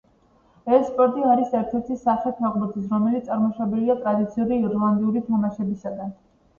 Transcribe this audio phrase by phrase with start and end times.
[0.77, 6.21] ეს სპორტი არის ერთ-ერთი სახე ფეხბურთის, რომელიც წარმოშობილია ტრადიციული ირლანდიური თამაშებისგან.